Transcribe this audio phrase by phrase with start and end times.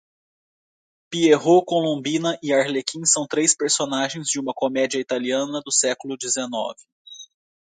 [1.11, 6.79] Pierrot, Colombina e Arlequim são três personagens de uma comédia italiana do século dezenove.